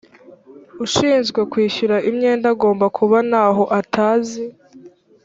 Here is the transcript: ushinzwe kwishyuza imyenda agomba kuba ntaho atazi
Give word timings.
ushinzwe 0.85 1.39
kwishyuza 1.51 1.97
imyenda 2.09 2.45
agomba 2.53 2.85
kuba 2.97 3.17
ntaho 3.29 3.63
atazi 3.79 4.43